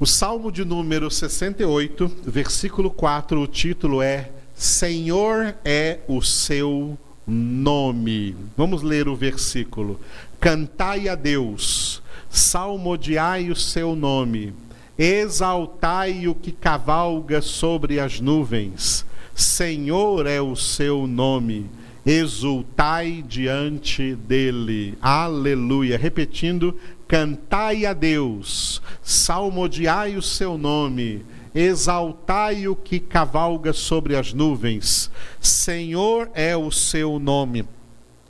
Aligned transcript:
O 0.00 0.06
Salmo 0.06 0.50
de 0.50 0.64
número 0.64 1.10
68, 1.10 2.10
versículo 2.24 2.90
4, 2.90 3.38
o 3.38 3.46
título 3.46 4.00
é 4.00 4.30
Senhor 4.54 5.54
é 5.62 5.98
o 6.08 6.22
seu 6.22 6.96
nome. 7.26 8.34
Vamos 8.56 8.80
ler 8.80 9.08
o 9.08 9.14
versículo. 9.14 10.00
Cantai 10.40 11.06
a 11.06 11.14
Deus, 11.14 12.02
salmodiai 12.30 13.50
o 13.50 13.54
seu 13.54 13.94
nome, 13.94 14.54
exaltai 14.98 16.26
o 16.26 16.34
que 16.34 16.50
cavalga 16.50 17.42
sobre 17.42 18.00
as 18.00 18.20
nuvens. 18.20 19.04
Senhor 19.34 20.26
é 20.26 20.40
o 20.40 20.56
seu 20.56 21.06
nome 21.06 21.68
exultai 22.04 23.24
diante 23.26 24.14
dele. 24.14 24.96
Aleluia. 25.00 25.98
Repetindo, 25.98 26.76
cantai 27.06 27.86
a 27.86 27.92
Deus, 27.92 28.80
salmodiai 29.02 30.16
o 30.16 30.22
seu 30.22 30.56
nome, 30.56 31.24
exaltai 31.54 32.68
o 32.68 32.76
que 32.76 33.00
cavalga 33.00 33.72
sobre 33.72 34.16
as 34.16 34.32
nuvens. 34.32 35.10
Senhor 35.40 36.30
é 36.34 36.56
o 36.56 36.70
seu 36.70 37.18
nome. 37.18 37.64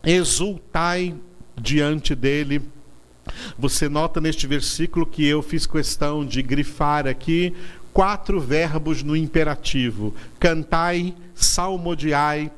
Exultai 0.02 1.14
diante 1.60 2.14
dele. 2.14 2.62
Você 3.58 3.88
nota 3.88 4.20
neste 4.20 4.46
versículo 4.46 5.06
que 5.06 5.26
eu 5.26 5.42
fiz 5.42 5.66
questão 5.66 6.24
de 6.24 6.42
grifar 6.42 7.06
aqui 7.06 7.54
quatro 7.92 8.40
verbos 8.40 9.02
no 9.02 9.16
imperativo: 9.16 10.14
cantai, 10.38 11.14
salmodiai, 11.34 12.50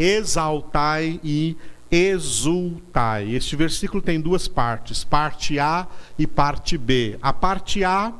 exaltai 0.00 1.20
e 1.22 1.56
exultai. 1.90 3.34
Este 3.34 3.54
versículo 3.54 4.00
tem 4.00 4.18
duas 4.18 4.48
partes, 4.48 5.04
parte 5.04 5.58
A 5.58 5.86
e 6.18 6.26
parte 6.26 6.78
B. 6.78 7.18
A 7.20 7.34
parte 7.34 7.84
A 7.84 8.12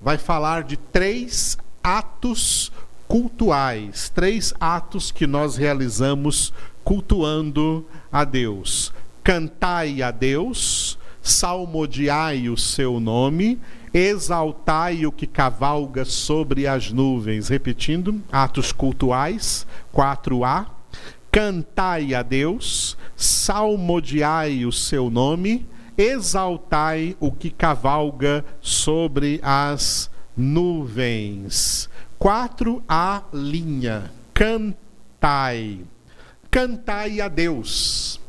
vai 0.00 0.18
falar 0.18 0.62
de 0.64 0.76
três 0.76 1.56
atos 1.82 2.70
cultuais, 3.08 4.10
três 4.10 4.52
atos 4.60 5.10
que 5.10 5.26
nós 5.26 5.56
realizamos 5.56 6.52
cultuando 6.84 7.86
a 8.10 8.24
Deus. 8.24 8.92
Cantai 9.24 10.02
a 10.02 10.10
Deus, 10.10 10.98
salmodiai 11.22 12.48
o 12.48 12.58
seu 12.58 12.98
nome, 13.00 13.58
exaltai 13.94 15.06
o 15.06 15.12
que 15.12 15.26
cavalga 15.26 16.04
sobre 16.04 16.66
as 16.66 16.90
nuvens. 16.90 17.48
Repetindo, 17.48 18.20
atos 18.30 18.72
cultuais, 18.72 19.66
4A 19.94 20.81
cantai 21.32 22.14
a 22.14 22.22
Deus, 22.22 22.94
salmodiai 23.16 24.66
o 24.66 24.70
seu 24.70 25.08
nome, 25.08 25.66
exaltai 25.96 27.16
o 27.18 27.32
que 27.32 27.48
cavalga 27.48 28.44
sobre 28.60 29.40
as 29.42 30.10
nuvens. 30.36 31.88
4 32.18 32.84
a 32.86 33.22
linha. 33.32 34.12
Cantai. 34.34 35.80
Cantai 36.50 37.22
a 37.22 37.28
Deus. 37.28 38.20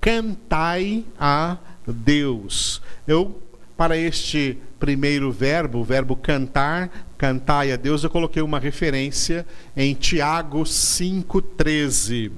Cantai 0.00 1.04
a 1.20 1.58
Deus. 1.86 2.80
Eu 3.06 3.42
para 3.78 3.96
este 3.96 4.58
primeiro 4.80 5.30
verbo, 5.30 5.78
o 5.78 5.84
verbo 5.84 6.16
cantar, 6.16 7.06
cantai 7.16 7.70
a 7.70 7.76
Deus, 7.76 8.02
eu 8.02 8.10
coloquei 8.10 8.42
uma 8.42 8.58
referência 8.58 9.46
em 9.76 9.94
Tiago 9.94 10.64
5,13. 10.64 12.32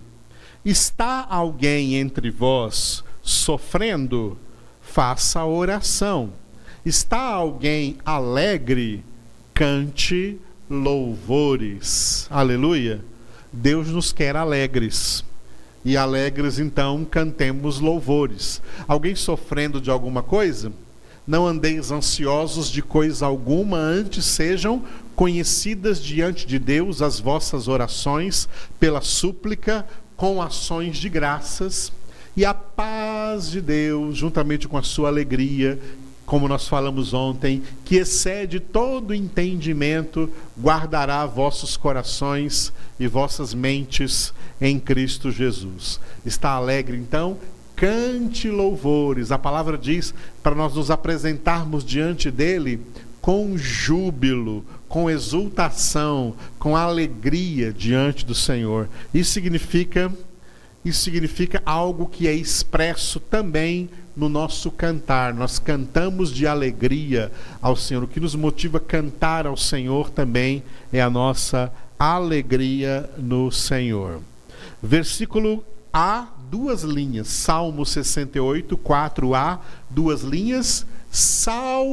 Está 0.62 1.26
alguém 1.30 1.94
entre 1.94 2.30
vós 2.30 3.02
sofrendo? 3.22 4.36
Faça 4.82 5.42
oração. 5.46 6.30
Está 6.84 7.22
alguém 7.22 7.96
alegre? 8.04 9.02
Cante 9.54 10.38
louvores. 10.68 12.26
Aleluia. 12.28 13.00
Deus 13.50 13.88
nos 13.88 14.12
quer 14.12 14.36
alegres. 14.36 15.24
E 15.86 15.96
alegres, 15.96 16.58
então, 16.58 17.02
cantemos 17.02 17.80
louvores. 17.80 18.60
Alguém 18.86 19.14
sofrendo 19.14 19.80
de 19.80 19.90
alguma 19.90 20.22
coisa? 20.22 20.70
Não 21.30 21.46
andeis 21.46 21.92
ansiosos 21.92 22.68
de 22.68 22.82
coisa 22.82 23.24
alguma, 23.24 23.76
antes 23.76 24.24
sejam 24.24 24.82
conhecidas 25.14 26.02
diante 26.02 26.44
de 26.44 26.58
Deus 26.58 27.00
as 27.00 27.20
vossas 27.20 27.68
orações 27.68 28.48
pela 28.80 29.00
súplica 29.00 29.86
com 30.16 30.42
ações 30.42 30.96
de 30.96 31.08
graças, 31.08 31.92
e 32.36 32.44
a 32.44 32.52
paz 32.52 33.48
de 33.48 33.60
Deus, 33.60 34.18
juntamente 34.18 34.66
com 34.66 34.76
a 34.76 34.82
sua 34.82 35.06
alegria, 35.06 35.78
como 36.26 36.48
nós 36.48 36.66
falamos 36.66 37.14
ontem, 37.14 37.62
que 37.84 37.94
excede 37.94 38.58
todo 38.58 39.14
entendimento, 39.14 40.28
guardará 40.60 41.24
vossos 41.26 41.76
corações 41.76 42.72
e 42.98 43.06
vossas 43.06 43.54
mentes 43.54 44.34
em 44.60 44.80
Cristo 44.80 45.30
Jesus. 45.30 46.00
Está 46.26 46.50
alegre 46.50 46.96
então? 46.96 47.38
Cante 47.80 48.50
louvores. 48.50 49.32
A 49.32 49.38
palavra 49.38 49.78
diz 49.78 50.14
para 50.42 50.54
nós 50.54 50.74
nos 50.74 50.90
apresentarmos 50.90 51.82
diante 51.82 52.30
dele 52.30 52.78
com 53.22 53.56
júbilo, 53.56 54.62
com 54.86 55.08
exultação, 55.08 56.34
com 56.58 56.76
alegria 56.76 57.72
diante 57.72 58.26
do 58.26 58.34
Senhor. 58.34 58.86
Isso 59.14 59.32
significa 59.32 60.12
isso 60.84 61.02
significa 61.02 61.62
algo 61.64 62.06
que 62.06 62.26
é 62.26 62.32
expresso 62.32 63.18
também 63.18 63.88
no 64.16 64.28
nosso 64.28 64.70
cantar. 64.70 65.32
Nós 65.32 65.58
cantamos 65.58 66.32
de 66.32 66.46
alegria 66.46 67.30
ao 67.60 67.76
Senhor. 67.76 68.04
O 68.04 68.08
que 68.08 68.20
nos 68.20 68.34
motiva 68.34 68.78
a 68.78 68.80
cantar 68.80 69.46
ao 69.46 69.56
Senhor 69.56 70.10
também 70.10 70.62
é 70.92 71.00
a 71.00 71.10
nossa 71.10 71.72
alegria 71.98 73.10
no 73.18 73.50
Senhor. 73.50 74.20
Versículo 74.82 75.62
A 75.92 76.28
duas 76.50 76.82
linhas. 76.82 77.28
Salmo 77.28 77.86
68, 77.86 78.76
4a, 78.76 79.60
duas 79.88 80.22
linhas. 80.22 80.84
Salmodiai. 81.10 81.88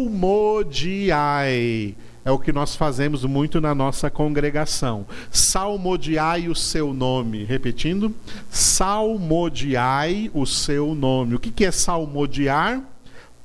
É 2.25 2.31
o 2.31 2.39
que 2.39 2.51
nós 2.51 2.75
fazemos 2.75 3.23
muito 3.23 3.61
na 3.61 3.73
nossa 3.73 4.09
congregação. 4.09 5.05
Salmodiai 5.31 6.49
o 6.49 6.55
seu 6.55 6.93
nome. 6.93 7.45
Repetindo, 7.45 8.13
salmodiai 8.49 10.29
o 10.33 10.45
seu 10.45 10.93
nome. 10.93 11.35
O 11.35 11.39
que 11.39 11.63
é 11.63 11.71
salmodiar? 11.71 12.81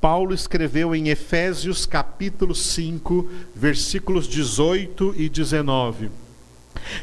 Paulo 0.01 0.35
escreveu 0.35 0.97
em 0.97 1.11
Efésios 1.11 1.87
capítulo 1.87 2.57
5, 2.57 3.29
versículos 3.55 4.27
18 4.27 5.15
e 5.17 5.29
19 5.29 6.22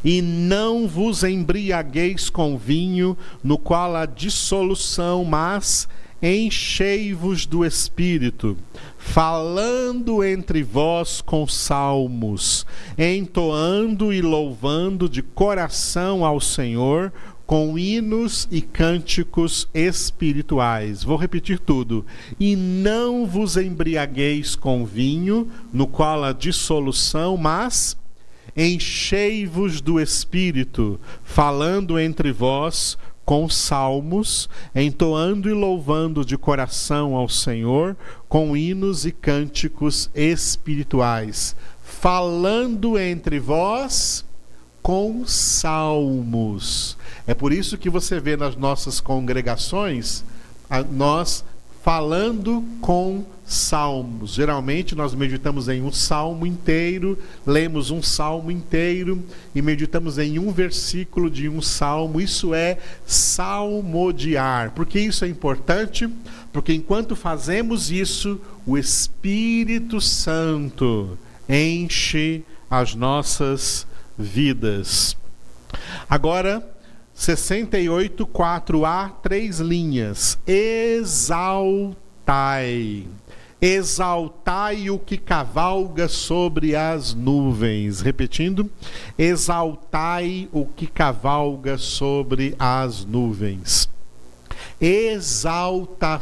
e 0.04 0.22
não 0.22 0.88
vos 0.88 1.24
embriagueis 1.24 2.30
com 2.30 2.58
vinho, 2.58 3.18
no 3.44 3.58
qual 3.58 3.96
há 3.96 4.06
dissolução, 4.06 5.24
mas 5.26 5.88
enchei-vos 6.22 7.46
do 7.46 7.66
Espírito, 7.66 8.58
falando 8.98 10.24
entre 10.24 10.62
vós 10.62 11.22
com 11.22 11.48
salmos, 11.48 12.66
entoando 12.98 14.12
e 14.12 14.22
louvando 14.22 15.08
de 15.08 15.22
coração 15.22 16.26
ao 16.26 16.42
Senhor, 16.42 17.12
com 17.50 17.80
hinos 17.80 18.48
e 18.52 18.62
cânticos 18.62 19.68
espirituais. 19.74 21.04
Vou 21.04 21.18
repetir 21.18 21.58
tudo. 21.58 22.06
E 22.40 22.56
não 22.56 23.26
vos 23.26 23.58
embriagueis 23.58 24.56
com 24.56 24.86
vinho, 24.86 25.50
no 25.74 25.88
qual 25.88 26.24
há 26.24 26.32
dissolução, 26.32 27.36
mas 27.38 27.98
enchei-vos 28.60 29.80
do 29.80 30.02
Espírito, 30.02 31.00
falando 31.24 31.98
entre 31.98 32.30
vós 32.32 32.98
com 33.24 33.48
salmos, 33.48 34.50
entoando 34.76 35.50
e 35.50 35.54
louvando 35.54 36.26
de 36.26 36.38
coração 36.38 37.16
ao 37.16 37.30
Senhor, 37.30 37.96
com 38.28 38.58
hinos 38.58 39.06
e 39.06 39.12
cânticos 39.12 40.10
espirituais, 40.14 41.56
falando 41.82 43.00
entre 43.00 43.40
vós 43.40 44.26
com 44.82 45.26
salmos. 45.26 46.98
É 47.26 47.34
por 47.34 47.54
isso 47.54 47.78
que 47.78 47.90
você 47.90 48.20
vê 48.20 48.36
nas 48.36 48.58
nossas 48.58 49.00
congregações 49.00 50.24
nós 50.92 51.46
falando 51.84 52.64
com 52.82 53.26
salmos. 53.46 54.34
Geralmente 54.34 54.96
nós 54.96 55.16
meditamos 55.16 55.68
em 55.68 55.82
um 55.82 55.92
salmo 55.92 56.46
inteiro, 56.46 57.18
lemos 57.46 57.90
um 57.90 58.02
salmo 58.02 58.52
inteiro 58.52 59.24
e 59.56 59.62
meditamos 59.62 60.20
em 60.20 60.38
um 60.38 60.52
versículo 60.52 61.30
de 61.30 61.50
um 61.50 61.62
salmo. 61.62 62.22
Isso 62.22 62.54
é 62.54 62.78
salmodiar. 63.06 64.72
Por 64.72 64.86
que 64.86 65.00
isso 65.00 65.26
é 65.26 65.28
importante? 65.28 66.08
Porque 66.54 66.74
enquanto 66.74 67.16
fazemos 67.16 67.90
isso, 67.90 68.40
o 68.66 68.78
Espírito 68.78 70.00
Santo 70.00 71.18
enche 71.48 72.44
as 72.70 72.94
nossas 72.94 73.88
vidas. 74.18 75.18
Agora, 76.08 76.64
68, 77.20 78.26
4A, 78.26 79.12
três 79.22 79.60
linhas. 79.60 80.40
Exaltai 80.48 82.00
Exaltai 83.62 84.90
o 84.90 84.98
que 84.98 85.18
cavalga 85.18 86.08
sobre 86.08 86.78
as 86.78 87.14
nuvens. 87.14 88.00
Repetindo, 88.00 88.72
exaltai 89.18 90.48
o 90.54 90.66
que 90.66 90.88
cavalga 90.88 91.78
sobre 91.78 92.56
as 92.58 93.04
nuvens. 93.04 93.90
Exaltação 94.80 96.14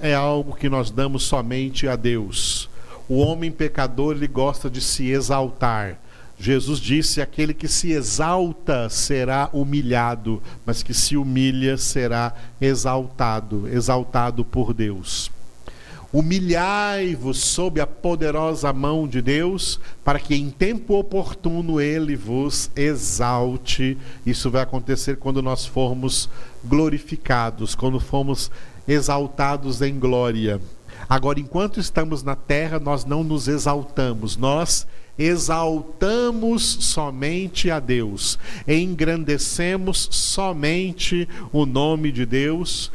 é 0.00 0.14
algo 0.14 0.56
que 0.56 0.70
nós 0.70 0.90
damos 0.90 1.24
somente 1.24 1.86
a 1.86 1.96
Deus. 1.96 2.70
O 3.06 3.18
homem 3.18 3.52
pecador 3.52 4.16
ele 4.16 4.26
gosta 4.26 4.70
de 4.70 4.80
se 4.80 5.10
exaltar. 5.10 6.00
Jesus 6.44 6.78
disse: 6.78 7.22
aquele 7.22 7.54
que 7.54 7.66
se 7.66 7.92
exalta 7.92 8.90
será 8.90 9.48
humilhado, 9.50 10.42
mas 10.66 10.82
que 10.82 10.92
se 10.92 11.16
humilha 11.16 11.78
será 11.78 12.34
exaltado, 12.60 13.66
exaltado 13.66 14.44
por 14.44 14.74
Deus. 14.74 15.30
Humilhai-vos 16.12 17.38
sob 17.38 17.80
a 17.80 17.86
poderosa 17.86 18.74
mão 18.74 19.08
de 19.08 19.22
Deus, 19.22 19.80
para 20.04 20.20
que 20.20 20.34
em 20.34 20.50
tempo 20.50 20.98
oportuno 20.98 21.80
ele 21.80 22.14
vos 22.14 22.70
exalte. 22.76 23.96
Isso 24.26 24.50
vai 24.50 24.60
acontecer 24.60 25.16
quando 25.16 25.40
nós 25.40 25.64
formos 25.64 26.28
glorificados, 26.62 27.74
quando 27.74 27.98
formos 27.98 28.50
exaltados 28.86 29.80
em 29.80 29.98
glória. 29.98 30.60
Agora, 31.08 31.40
enquanto 31.40 31.80
estamos 31.80 32.22
na 32.22 32.36
terra, 32.36 32.78
nós 32.78 33.06
não 33.06 33.24
nos 33.24 33.48
exaltamos, 33.48 34.36
nós 34.36 34.86
exaltamos 34.86 35.03
somente 36.80 37.70
a 37.70 37.78
Deus, 37.78 38.38
engrandecemos 38.66 40.08
somente 40.10 41.28
o 41.52 41.64
nome 41.64 42.10
de 42.10 42.26
Deus, 42.26 42.90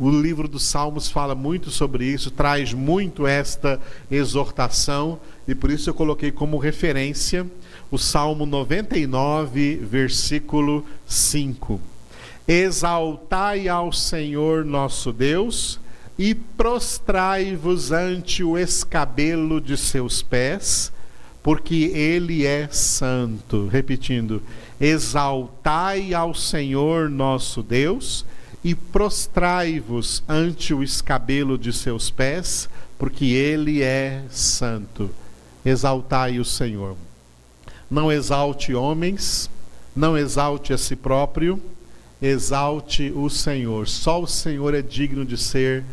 o 0.00 0.08
livro 0.08 0.48
dos 0.48 0.62
Salmos 0.62 1.10
fala 1.10 1.34
muito 1.34 1.70
sobre 1.70 2.06
isso, 2.06 2.30
traz 2.30 2.72
muito 2.72 3.26
esta 3.26 3.78
exortação, 4.10 5.20
e 5.46 5.54
por 5.54 5.70
isso 5.70 5.90
eu 5.90 5.94
coloquei 5.94 6.32
como 6.32 6.56
referência 6.56 7.46
o 7.90 7.98
Salmo 7.98 8.46
99, 8.46 9.76
versículo 9.76 10.86
5. 11.06 11.78
Exaltai 12.48 13.68
ao 13.68 13.92
Senhor 13.92 14.64
nosso 14.64 15.12
Deus 15.12 15.78
e 16.18 16.34
prostrai-vos 16.34 17.92
ante 17.92 18.42
o 18.42 18.56
escabelo 18.56 19.60
de 19.60 19.76
seus 19.76 20.22
pés, 20.22 20.90
porque 21.42 21.92
ele 21.94 22.44
é 22.44 22.68
santo. 22.68 23.68
Repetindo: 23.68 24.42
exaltai 24.80 26.14
ao 26.14 26.34
Senhor 26.34 27.08
nosso 27.08 27.62
Deus 27.62 28.24
e 28.62 28.74
prostrai-vos 28.74 30.22
ante 30.28 30.74
o 30.74 30.82
escabelo 30.82 31.56
de 31.56 31.72
seus 31.72 32.10
pés, 32.10 32.68
porque 32.98 33.24
ele 33.26 33.82
é 33.82 34.22
santo. 34.30 35.10
Exaltai 35.64 36.38
o 36.38 36.44
Senhor. 36.44 36.96
Não 37.90 38.12
exalte 38.12 38.74
homens, 38.74 39.50
não 39.96 40.16
exalte 40.16 40.72
a 40.72 40.78
si 40.78 40.94
próprio, 40.94 41.60
exalte 42.20 43.10
o 43.14 43.28
Senhor. 43.28 43.88
Só 43.88 44.22
o 44.22 44.26
Senhor 44.26 44.74
é 44.74 44.82
digno 44.82 45.24
de 45.24 45.36
ser 45.36 45.84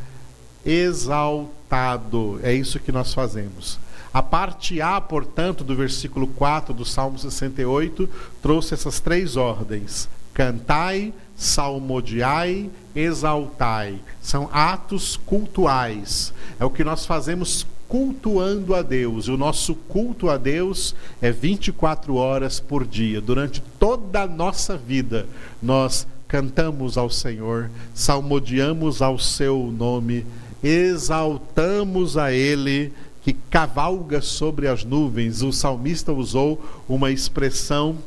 exaltado. 0.65 2.39
É 2.43 2.53
isso 2.53 2.79
que 2.79 2.91
nós 2.91 3.13
fazemos. 3.13 3.79
A 4.17 4.21
parte 4.23 4.81
A, 4.81 4.99
portanto, 4.99 5.63
do 5.63 5.75
versículo 5.75 6.25
4 6.25 6.73
do 6.73 6.83
Salmo 6.83 7.19
68, 7.19 8.09
trouxe 8.41 8.73
essas 8.73 8.99
três 8.99 9.37
ordens: 9.37 10.09
cantai, 10.33 11.13
salmodiai, 11.35 12.67
exaltai. 12.95 13.99
São 14.19 14.49
atos 14.51 15.17
cultuais. 15.17 16.33
É 16.59 16.65
o 16.65 16.71
que 16.71 16.83
nós 16.83 17.05
fazemos 17.05 17.67
cultuando 17.87 18.73
a 18.73 18.81
Deus. 18.81 19.27
E 19.27 19.31
o 19.31 19.37
nosso 19.37 19.75
culto 19.75 20.31
a 20.31 20.37
Deus 20.37 20.95
é 21.21 21.31
24 21.31 22.15
horas 22.15 22.59
por 22.59 22.87
dia. 22.87 23.21
Durante 23.21 23.61
toda 23.79 24.23
a 24.23 24.27
nossa 24.27 24.75
vida, 24.75 25.27
nós 25.61 26.07
cantamos 26.27 26.97
ao 26.97 27.11
Senhor, 27.11 27.69
salmodiamos 27.93 28.99
ao 28.99 29.19
seu 29.19 29.71
nome, 29.77 30.25
exaltamos 30.63 32.17
a 32.17 32.33
Ele 32.33 32.91
que 33.27 33.33
cavalga 33.33 34.21
sobre 34.21 34.69
as 34.69 34.85
nuvens. 34.85 35.41
O 35.41 35.51
salmista 35.51 36.13
usou 36.13 36.63
uma 36.87 37.11
expressão 37.11 37.97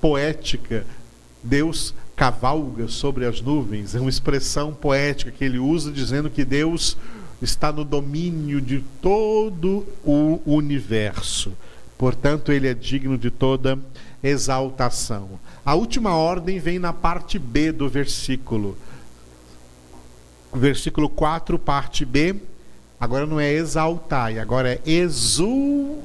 poética. 0.00 0.84
Deus 1.40 1.94
cavalga 2.16 2.88
sobre 2.88 3.24
as 3.24 3.40
nuvens, 3.40 3.94
é 3.94 4.00
uma 4.00 4.10
expressão 4.10 4.74
poética 4.74 5.30
que 5.30 5.44
ele 5.44 5.60
usa 5.60 5.92
dizendo 5.92 6.28
que 6.28 6.44
Deus 6.44 6.96
está 7.40 7.70
no 7.70 7.84
domínio 7.84 8.60
de 8.60 8.82
todo 9.00 9.86
o 10.04 10.40
universo. 10.44 11.52
Portanto, 11.96 12.50
ele 12.50 12.66
é 12.66 12.74
digno 12.74 13.16
de 13.16 13.30
toda 13.30 13.78
exaltação. 14.20 15.38
A 15.64 15.76
última 15.76 16.16
ordem 16.16 16.58
vem 16.58 16.80
na 16.80 16.92
parte 16.92 17.38
B 17.38 17.70
do 17.70 17.88
versículo. 17.88 18.76
Versículo 20.52 21.08
4, 21.08 21.56
parte 21.60 22.04
B. 22.04 22.34
Agora 23.00 23.26
não 23.26 23.38
é 23.38 23.52
exaltai, 23.52 24.38
agora 24.38 24.72
é 24.72 24.80
exultai. 24.84 26.04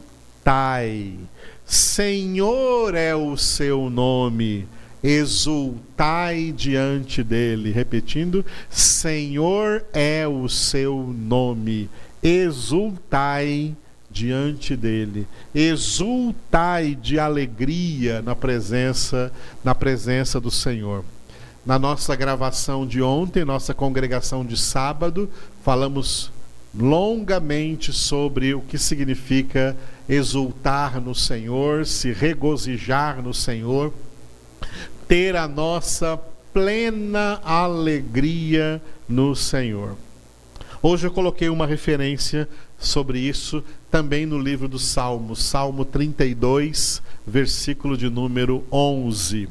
Senhor 1.66 2.94
é 2.94 3.16
o 3.16 3.36
seu 3.38 3.90
nome 3.90 4.68
exultai 5.04 6.54
diante 6.56 7.22
dele. 7.22 7.72
Repetindo, 7.72 8.46
Senhor 8.70 9.84
é 9.92 10.26
o 10.26 10.48
seu 10.48 11.14
nome, 11.14 11.90
exultai 12.24 13.76
diante 14.10 14.76
dele. 14.78 15.28
Exultai 15.54 16.96
de 16.96 17.20
alegria 17.20 18.22
na 18.22 18.36
presença, 18.36 19.32
na 19.64 19.76
presença 19.76 20.40
do 20.40 20.50
Senhor. 20.50 21.04
Na 21.66 21.78
nossa 21.78 22.16
gravação 22.16 22.86
de 22.86 23.02
ontem, 23.02 23.44
nossa 23.44 23.74
congregação 23.74 24.46
de 24.46 24.58
sábado, 24.58 25.30
falamos 25.64 26.32
longamente 26.76 27.94
sobre 27.94 28.54
o 28.54 28.62
que 28.62 28.78
significa 28.78 29.78
exultar 30.10 31.00
no 31.00 31.14
Senhor, 31.14 31.86
se 31.86 32.12
regozijar 32.12 33.22
no 33.22 33.34
Senhor 33.34 33.94
ter 35.08 35.36
a 35.36 35.48
nossa 35.48 36.20
plena 36.54 37.40
alegria 37.44 38.82
no 39.08 39.36
Senhor. 39.36 39.96
Hoje 40.82 41.08
eu 41.08 41.12
coloquei 41.12 41.50
uma 41.50 41.66
referência 41.66 42.48
sobre 42.78 43.20
isso 43.20 43.64
também 43.90 44.26
no 44.26 44.40
livro 44.40 44.68
dos 44.68 44.84
Salmos, 44.86 45.44
Salmo 45.44 45.86
32, 45.86 47.02
versículo 47.26 47.96
de 47.96 48.10
número 48.10 48.64
11. 48.72 49.48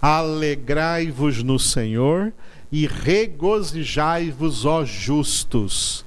Alegrai-vos 0.00 1.42
no 1.42 1.58
Senhor 1.58 2.32
e 2.70 2.86
regozijai-vos, 2.86 4.64
ó 4.64 4.84
justos. 4.84 6.04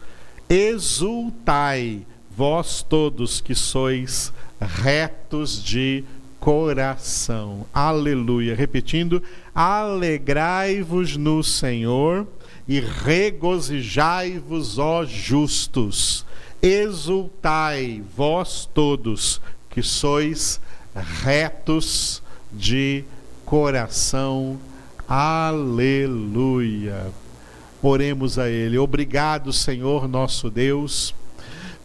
Exultai, 0.50 2.02
vós 2.36 2.82
todos 2.82 3.40
que 3.40 3.54
sois 3.54 4.34
retos 4.60 5.64
de 5.64 6.04
coração. 6.40 7.68
Aleluia. 7.72 8.56
Repetindo: 8.56 9.22
alegrai-vos 9.54 11.16
no 11.16 11.44
Senhor 11.44 12.26
e 12.68 12.80
regozijai-vos, 12.80 14.80
ó 14.80 15.06
justos. 15.06 16.26
Exultai, 16.60 18.02
vós 18.18 18.68
todos 18.74 19.40
que 19.70 19.84
sois 19.84 20.60
retos 21.24 22.24
de 22.52 23.04
coração. 23.46 24.60
Aleluia. 25.08 27.06
Oremos 27.82 28.38
a 28.38 28.50
Ele. 28.50 28.78
Obrigado, 28.78 29.54
Senhor 29.54 30.08
nosso 30.08 30.50
Deus, 30.50 31.16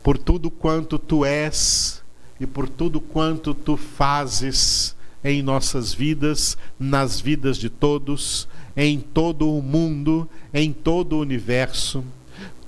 por 0.02 0.18
tudo 0.18 0.50
quanto 0.50 0.98
Tu 0.98 1.24
és 1.24 2.02
e 2.40 2.46
por 2.46 2.68
tudo 2.68 3.00
quanto 3.00 3.54
tu 3.54 3.76
fazes 3.76 4.96
em 5.22 5.42
nossas 5.42 5.94
vidas, 5.94 6.58
nas 6.78 7.20
vidas 7.20 7.56
de 7.56 7.70
todos, 7.70 8.48
em 8.76 8.98
todo 8.98 9.50
o 9.50 9.62
mundo, 9.62 10.28
em 10.52 10.72
todo 10.72 11.14
o 11.16 11.20
universo. 11.20 12.04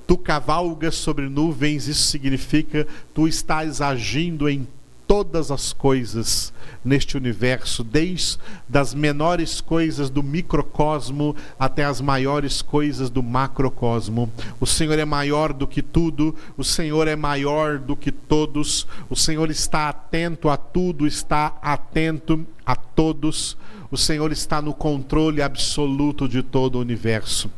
Tu 0.07 0.17
cavalgas 0.17 0.95
sobre 0.95 1.29
nuvens, 1.29 1.89
isso 1.89 2.05
significa 2.05 2.87
tu 3.13 3.27
estás 3.27 3.81
agindo 3.81 4.49
em 4.49 4.67
todas 5.07 5.51
as 5.51 5.73
coisas 5.73 6.53
neste 6.85 7.17
universo, 7.17 7.85
desde 7.85 8.39
das 8.69 8.95
menores 8.95 9.61
coisas 9.61 10.11
do 10.11 10.23
microcosmo 10.23 11.35
até 11.59 11.85
as 11.85 12.01
maiores 12.01 12.61
coisas 12.63 13.11
do 13.11 13.23
macrocosmo. 13.23 14.31
O 14.61 14.67
Senhor 14.67 14.99
é 14.99 15.05
maior 15.05 15.53
do 15.53 15.67
que 15.67 15.83
tudo, 15.83 16.35
o 16.57 16.65
Senhor 16.65 17.09
é 17.09 17.17
maior 17.17 17.79
do 17.79 17.97
que 17.97 18.11
todos, 18.11 18.87
o 19.09 19.17
Senhor 19.17 19.51
está 19.51 19.89
atento 19.89 20.49
a 20.49 20.57
tudo, 20.57 21.07
está 21.07 21.57
atento 21.63 22.47
a 22.65 22.75
todos, 22.75 23.57
o 23.91 23.97
Senhor 23.97 24.33
está 24.33 24.61
no 24.61 24.75
controle 24.75 25.43
absoluto 25.43 26.29
de 26.29 26.43
todo 26.43 26.77
o 26.77 26.81
universo. 26.81 27.51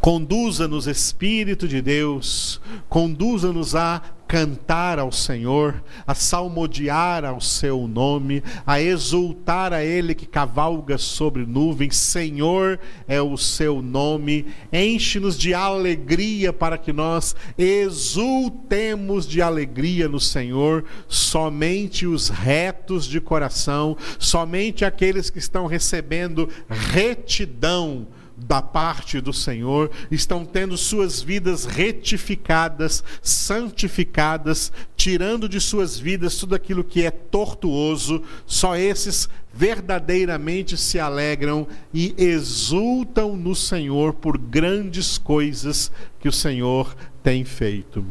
Conduza-nos, 0.00 0.86
Espírito 0.86 1.66
de 1.66 1.80
Deus, 1.80 2.60
conduza-nos 2.88 3.74
a 3.74 4.02
cantar 4.32 4.98
ao 4.98 5.12
Senhor, 5.12 5.84
a 6.06 6.14
salmodiar 6.14 7.22
ao 7.22 7.38
seu 7.38 7.86
nome, 7.86 8.42
a 8.66 8.80
exultar 8.80 9.74
a 9.74 9.84
Ele 9.84 10.14
que 10.14 10.24
cavalga 10.24 10.96
sobre 10.96 11.44
nuvens. 11.44 11.98
Senhor 11.98 12.80
é 13.06 13.20
o 13.20 13.36
seu 13.36 13.82
nome. 13.82 14.46
Enche-nos 14.72 15.36
de 15.36 15.52
alegria 15.52 16.50
para 16.50 16.78
que 16.78 16.94
nós 16.94 17.36
exultemos 17.58 19.28
de 19.28 19.42
alegria 19.42 20.08
no 20.08 20.18
Senhor. 20.18 20.82
Somente 21.06 22.06
os 22.06 22.30
retos 22.30 23.04
de 23.04 23.20
coração, 23.20 23.98
somente 24.18 24.82
aqueles 24.82 25.28
que 25.28 25.40
estão 25.40 25.66
recebendo 25.66 26.48
retidão 26.70 28.06
da 28.36 28.62
parte 28.62 29.20
do 29.20 29.32
Senhor, 29.32 29.90
estão 30.10 30.44
tendo 30.44 30.76
suas 30.76 31.20
vidas 31.20 31.64
retificadas, 31.64 33.02
santificadas, 33.20 34.72
tirando 34.96 35.48
de 35.48 35.60
suas 35.60 35.98
vidas 35.98 36.36
tudo 36.36 36.54
aquilo 36.54 36.84
que 36.84 37.04
é 37.04 37.10
tortuoso, 37.10 38.22
só 38.46 38.76
esses 38.76 39.28
verdadeiramente 39.54 40.76
se 40.76 40.98
alegram 40.98 41.66
e 41.92 42.14
exultam 42.16 43.36
no 43.36 43.54
Senhor 43.54 44.14
por 44.14 44.38
grandes 44.38 45.18
coisas 45.18 45.92
que 46.18 46.28
o 46.28 46.32
Senhor 46.32 46.96
tem 47.22 47.44
feito. 47.44 48.04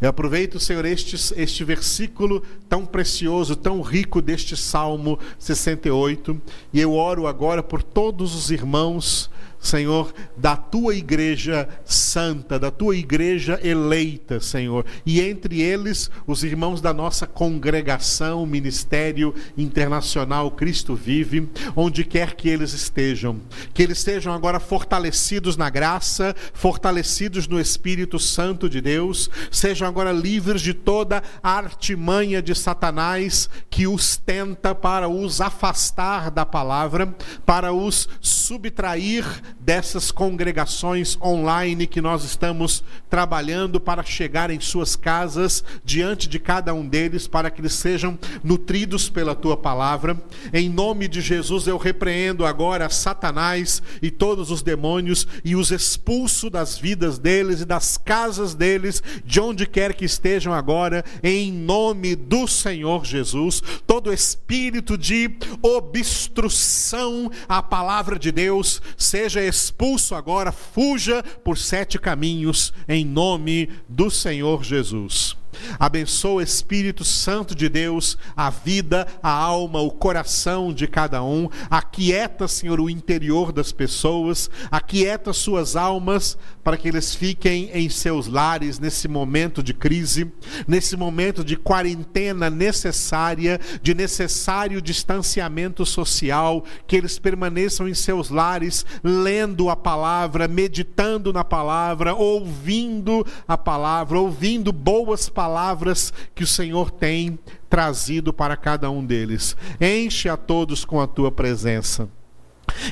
Eu 0.00 0.10
aproveito, 0.10 0.60
Senhor, 0.60 0.84
este, 0.84 1.16
este 1.40 1.64
versículo 1.64 2.42
tão 2.68 2.84
precioso, 2.84 3.56
tão 3.56 3.80
rico 3.80 4.20
deste 4.20 4.56
Salmo 4.56 5.18
68, 5.38 6.40
e 6.72 6.80
eu 6.80 6.92
oro 6.92 7.26
agora 7.26 7.62
por 7.62 7.82
todos 7.82 8.34
os 8.34 8.50
irmãos 8.50 9.30
Senhor, 9.60 10.14
da 10.36 10.56
tua 10.56 10.94
igreja 10.94 11.68
santa, 11.84 12.58
da 12.58 12.70
tua 12.70 12.96
igreja 12.96 13.58
eleita, 13.62 14.40
Senhor, 14.40 14.84
e 15.04 15.20
entre 15.20 15.60
eles 15.60 16.10
os 16.26 16.44
irmãos 16.44 16.80
da 16.80 16.94
nossa 16.94 17.26
congregação, 17.26 18.46
Ministério 18.46 19.34
Internacional 19.56 20.50
Cristo 20.52 20.94
Vive, 20.94 21.48
onde 21.74 22.04
quer 22.04 22.34
que 22.34 22.48
eles 22.48 22.72
estejam, 22.72 23.40
que 23.74 23.82
eles 23.82 23.98
sejam 23.98 24.32
agora 24.32 24.60
fortalecidos 24.60 25.56
na 25.56 25.68
graça, 25.68 26.34
fortalecidos 26.52 27.48
no 27.48 27.60
Espírito 27.60 28.18
Santo 28.18 28.68
de 28.68 28.80
Deus, 28.80 29.28
sejam 29.50 29.88
agora 29.88 30.12
livres 30.12 30.62
de 30.62 30.72
toda 30.72 31.22
a 31.42 31.50
artimanha 31.50 32.40
de 32.40 32.54
Satanás 32.54 33.50
que 33.68 33.86
os 33.86 34.16
tenta 34.16 34.74
para 34.74 35.08
os 35.08 35.40
afastar 35.40 36.30
da 36.30 36.46
palavra, 36.46 37.14
para 37.44 37.72
os 37.72 38.08
subtrair 38.20 39.24
dessas 39.58 40.10
congregações 40.10 41.18
online 41.20 41.86
que 41.86 42.00
nós 42.00 42.24
estamos 42.24 42.82
trabalhando 43.10 43.80
para 43.80 44.02
chegar 44.02 44.50
em 44.50 44.60
suas 44.60 44.96
casas, 44.96 45.64
diante 45.84 46.28
de 46.28 46.38
cada 46.38 46.74
um 46.74 46.86
deles, 46.86 47.26
para 47.26 47.50
que 47.50 47.60
eles 47.60 47.74
sejam 47.74 48.18
nutridos 48.42 49.08
pela 49.08 49.34
tua 49.34 49.56
palavra. 49.56 50.16
Em 50.52 50.68
nome 50.68 51.08
de 51.08 51.20
Jesus, 51.20 51.66
eu 51.66 51.76
repreendo 51.76 52.46
agora 52.46 52.88
Satanás 52.88 53.82
e 54.00 54.10
todos 54.10 54.50
os 54.50 54.62
demônios 54.62 55.26
e 55.44 55.54
os 55.54 55.70
expulso 55.70 56.50
das 56.50 56.78
vidas 56.78 57.18
deles 57.18 57.60
e 57.60 57.64
das 57.64 57.96
casas 57.96 58.54
deles, 58.54 59.02
de 59.24 59.40
onde 59.40 59.66
quer 59.66 59.94
que 59.94 60.04
estejam 60.04 60.52
agora, 60.52 61.04
em 61.22 61.52
nome 61.52 62.14
do 62.14 62.46
Senhor 62.46 63.04
Jesus. 63.04 63.62
Todo 63.86 64.12
espírito 64.12 64.96
de 64.96 65.30
obstrução 65.62 67.30
à 67.48 67.62
palavra 67.62 68.18
de 68.18 68.32
Deus 68.32 68.80
seja 68.96 69.37
seja 69.38 69.48
expulso 69.48 70.14
agora, 70.14 70.50
fuja 70.50 71.22
por 71.22 71.56
sete 71.56 71.98
caminhos, 71.98 72.72
em 72.88 73.04
nome 73.04 73.70
do 73.88 74.10
Senhor 74.10 74.64
Jesus. 74.64 75.37
Abençoa 75.78 76.34
o 76.34 76.40
Espírito 76.40 77.04
Santo 77.04 77.54
de 77.54 77.68
Deus, 77.68 78.16
a 78.36 78.50
vida, 78.50 79.06
a 79.22 79.30
alma, 79.30 79.80
o 79.80 79.90
coração 79.90 80.72
de 80.72 80.86
cada 80.86 81.22
um. 81.22 81.48
Aquieta, 81.68 82.46
Senhor, 82.46 82.80
o 82.80 82.88
interior 82.88 83.52
das 83.52 83.72
pessoas. 83.72 84.50
Aquieta 84.70 85.32
suas 85.32 85.76
almas 85.76 86.38
para 86.62 86.76
que 86.76 86.88
eles 86.88 87.14
fiquem 87.14 87.70
em 87.72 87.88
seus 87.88 88.26
lares 88.26 88.78
nesse 88.78 89.08
momento 89.08 89.62
de 89.62 89.74
crise, 89.74 90.30
nesse 90.66 90.96
momento 90.96 91.44
de 91.44 91.56
quarentena 91.56 92.48
necessária, 92.48 93.60
de 93.82 93.94
necessário 93.94 94.80
distanciamento 94.80 95.84
social. 95.84 96.64
Que 96.86 96.96
eles 96.96 97.18
permaneçam 97.18 97.88
em 97.88 97.94
seus 97.94 98.30
lares, 98.30 98.86
lendo 99.02 99.68
a 99.68 99.76
palavra, 99.76 100.46
meditando 100.46 101.32
na 101.32 101.44
palavra, 101.44 102.14
ouvindo 102.14 103.26
a 103.46 103.58
palavra, 103.58 104.18
ouvindo 104.18 104.72
boas 104.72 105.28
palavras 105.28 105.57
palavras 105.58 106.12
que 106.36 106.44
o 106.44 106.46
Senhor 106.46 106.88
tem 106.88 107.36
trazido 107.68 108.32
para 108.32 108.56
cada 108.56 108.88
um 108.92 109.04
deles. 109.04 109.56
Enche 109.80 110.28
a 110.28 110.36
todos 110.36 110.84
com 110.84 111.00
a 111.00 111.06
tua 111.06 111.32
presença. 111.32 112.08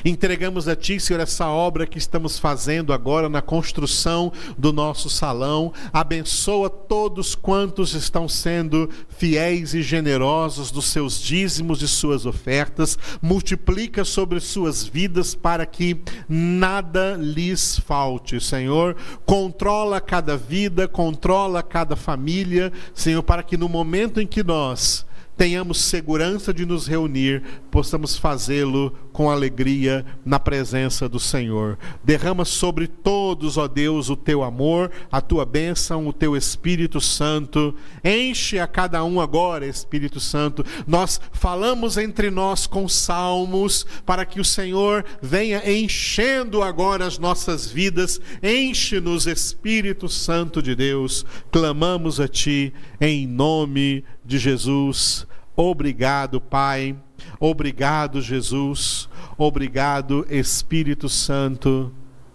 Entregamos 0.03 0.67
a 0.67 0.75
Ti, 0.75 0.99
Senhor, 0.99 1.19
essa 1.19 1.47
obra 1.47 1.85
que 1.85 1.97
estamos 1.97 2.37
fazendo 2.39 2.93
agora 2.93 3.29
na 3.29 3.41
construção 3.41 4.31
do 4.57 4.71
nosso 4.73 5.09
salão. 5.09 5.73
Abençoa 5.91 6.69
todos 6.69 7.35
quantos 7.35 7.93
estão 7.93 8.27
sendo 8.27 8.89
fiéis 9.09 9.73
e 9.73 9.81
generosos 9.81 10.71
dos 10.71 10.85
seus 10.85 11.21
dízimos 11.21 11.81
e 11.81 11.87
suas 11.87 12.25
ofertas. 12.25 12.97
Multiplica 13.21 14.03
sobre 14.03 14.39
suas 14.39 14.83
vidas 14.83 15.35
para 15.35 15.65
que 15.65 15.99
nada 16.27 17.15
lhes 17.19 17.79
falte, 17.79 18.39
Senhor. 18.39 18.95
Controla 19.25 19.99
cada 19.99 20.37
vida, 20.37 20.87
controla 20.87 21.63
cada 21.63 21.95
família, 21.95 22.71
Senhor, 22.93 23.23
para 23.23 23.43
que 23.43 23.57
no 23.57 23.69
momento 23.69 24.21
em 24.21 24.27
que 24.27 24.43
nós 24.43 25.05
tenhamos 25.37 25.79
segurança 25.79 26.51
de 26.51 26.65
nos 26.65 26.87
reunir, 26.87 27.43
possamos 27.69 28.17
fazê-lo 28.17 28.91
com 29.17 29.31
alegria 29.31 30.05
na 30.23 30.39
presença 30.39 31.09
do 31.09 31.19
Senhor. 31.19 31.79
Derrama 32.03 32.45
sobre 32.45 32.85
todos, 32.85 33.57
ó 33.57 33.67
Deus, 33.67 34.11
o 34.11 34.15
teu 34.15 34.43
amor, 34.43 34.91
a 35.11 35.19
tua 35.19 35.43
bênção, 35.43 36.07
o 36.07 36.13
teu 36.13 36.37
Espírito 36.37 37.01
Santo. 37.01 37.73
Enche 38.03 38.59
a 38.59 38.67
cada 38.67 39.03
um 39.03 39.19
agora, 39.19 39.65
Espírito 39.65 40.19
Santo. 40.19 40.63
Nós 40.85 41.19
falamos 41.31 41.97
entre 41.97 42.29
nós 42.29 42.67
com 42.67 42.87
salmos 42.87 43.87
para 44.05 44.23
que 44.23 44.39
o 44.39 44.45
Senhor 44.45 45.03
venha 45.19 45.67
enchendo 45.67 46.61
agora 46.61 47.07
as 47.07 47.17
nossas 47.17 47.67
vidas. 47.67 48.21
Enche-nos, 48.43 49.25
Espírito 49.25 50.07
Santo 50.07 50.61
de 50.61 50.75
Deus. 50.75 51.25
Clamamos 51.51 52.19
a 52.19 52.27
ti 52.27 52.71
em 53.01 53.25
nome 53.25 54.05
de 54.23 54.37
Jesus. 54.37 55.25
Obrigado, 55.55 56.39
Pai. 56.39 56.95
Obrigado, 57.39 58.21
Jesus. 58.21 59.09
Obrigado, 59.37 60.25
Espírito 60.29 61.07
Santo. 61.07 61.91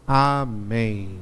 Amém. 0.07 1.19